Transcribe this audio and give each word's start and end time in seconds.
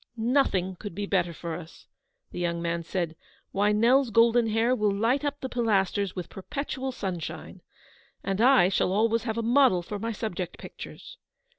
"Nothing 0.39 0.77
could 0.77 0.95
be 0.95 1.05
better 1.05 1.31
for 1.31 1.53
us," 1.53 1.85
the 2.31 2.39
young 2.39 2.59
man 2.59 2.81
said. 2.81 3.15
"Why, 3.51 3.71
Nell's 3.71 4.09
golden 4.09 4.47
hair 4.47 4.73
will 4.73 4.91
light 4.91 5.23
up 5.23 5.39
the 5.41 5.47
Pilasters 5.47 6.15
with 6.15 6.27
perpetual 6.27 6.91
sunshine, 6.91 7.61
and 8.23 8.41
I 8.41 8.67
shall 8.69 8.93
always 8.93 9.25
have 9.25 9.37
a 9.37 9.43
model 9.43 9.83
for 9.83 9.99
my 9.99 10.11
subject 10.11 10.57
pictures. 10.57 11.19